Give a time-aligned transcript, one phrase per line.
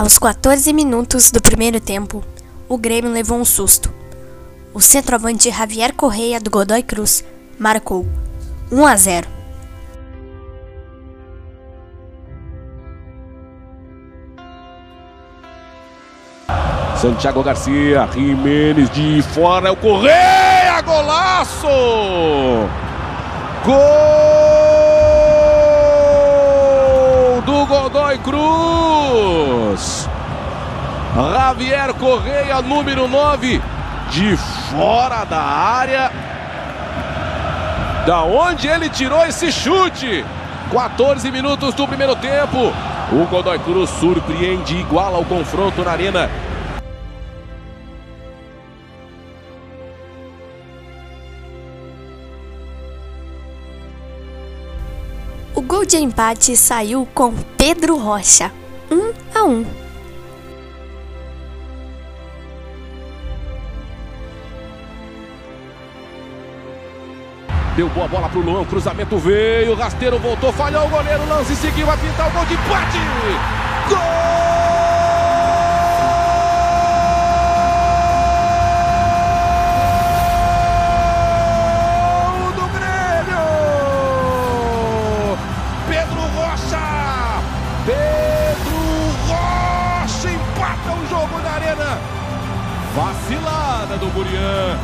[0.00, 2.24] Aos 14 minutos do primeiro tempo,
[2.66, 3.92] o Grêmio levou um susto.
[4.72, 7.22] O centroavante Javier Correia do Godoy Cruz
[7.58, 8.06] marcou
[8.72, 9.28] 1 a 0.
[16.96, 21.68] Santiago Garcia, Jimenez de fora, é o Correia, golaço!
[23.66, 23.76] Gol
[27.42, 28.69] do Godoy Cruz!
[31.28, 33.60] Javier Correia, número 9,
[34.08, 34.36] de
[34.70, 36.10] fora da área.
[38.06, 40.24] Da onde ele tirou esse chute?
[40.72, 42.72] 14 minutos do primeiro tempo.
[43.12, 46.30] O Godoy Cruz surpreende e iguala o confronto na arena.
[55.54, 58.50] O gol de empate saiu com Pedro Rocha,
[58.90, 59.79] 1 a 1.
[67.76, 71.96] Deu boa bola pro Luan, cruzamento veio, rasteiro voltou, falhou o goleiro, lance seguiu, vai
[71.96, 72.98] pintar o gol de empate!
[73.88, 73.98] Gol
[82.56, 83.38] do Grêmio!
[85.88, 87.40] Pedro Rocha!
[87.86, 88.80] Pedro
[89.28, 91.98] Rocha empata o jogo na arena!
[92.96, 94.76] Vacilada do Burian.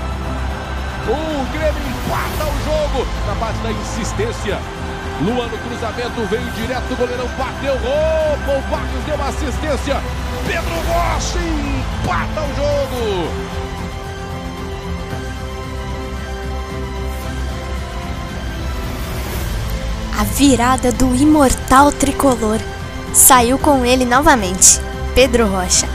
[1.08, 4.58] O Grêmio empata o jogo na parte da insistência.
[5.22, 10.02] Luan no cruzamento veio direto, o goleirão bateu, roupa, o Barros deu assistência.
[10.46, 13.56] Pedro Rocha empata o jogo.
[20.18, 22.58] A virada do imortal tricolor
[23.14, 24.80] saiu com ele novamente,
[25.14, 25.86] Pedro Rocha,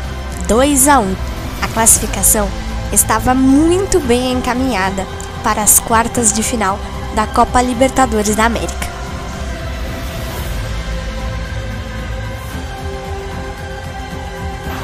[0.47, 1.15] 2 a 1.
[1.63, 2.47] A classificação
[2.91, 5.05] estava muito bem encaminhada
[5.43, 6.79] para as quartas de final
[7.15, 8.91] da Copa Libertadores da América.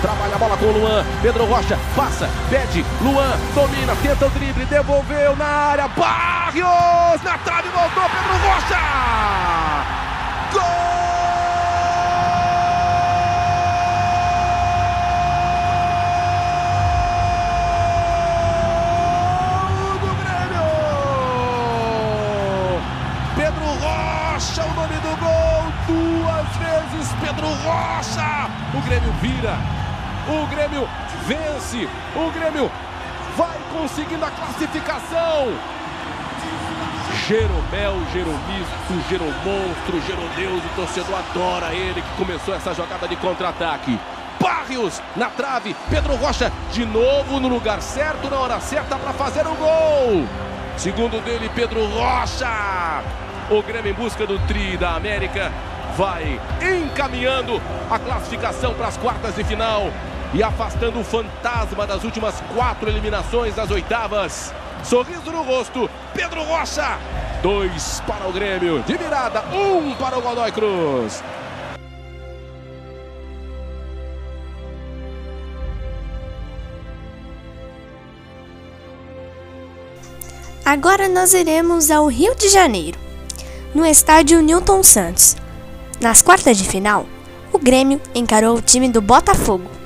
[0.02, 1.06] Trabalha a bola com o Luan.
[1.22, 2.86] Pedro Rocha passa, pede.
[3.02, 5.88] Luan domina, tenta o drible, devolveu na área.
[5.88, 8.78] Barrios na trave, voltou Pedro Rocha.
[10.54, 10.62] Gol
[20.00, 20.66] do Grêmio.
[23.36, 25.77] Pedro Rocha, o nome do gol.
[25.88, 28.50] Duas vezes Pedro Rocha.
[28.74, 29.58] O Grêmio vira.
[30.28, 30.88] O Grêmio
[31.26, 31.88] vence.
[32.14, 32.70] O Grêmio
[33.38, 35.54] vai conseguindo a classificação.
[37.26, 43.98] Jeromel, Jeromisto, Jeromonstro, Jerodeus, o torcedor adora ele que começou essa jogada de contra-ataque.
[44.42, 49.48] Barrios na trave, Pedro Rocha de novo no lugar certo, na hora certa para fazer
[49.48, 50.28] o gol.
[50.78, 53.04] Segundo dele, Pedro Rocha.
[53.50, 55.52] O Grêmio em busca do Tri da América
[55.98, 57.60] vai encaminhando
[57.90, 59.92] a classificação para as quartas de final
[60.32, 64.54] e afastando o fantasma das últimas quatro eliminações das oitavas.
[64.84, 67.00] Sorriso no rosto, Pedro Rocha.
[67.42, 71.24] Dois para o Grêmio, de virada, um para o Godoy Cruz.
[80.64, 83.00] Agora nós iremos ao Rio de Janeiro,
[83.74, 85.47] no estádio Newton Santos.
[86.00, 87.08] Nas quartas de final,
[87.52, 89.77] o Grêmio encarou o time do Botafogo.